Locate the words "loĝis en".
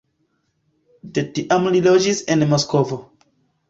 1.91-2.51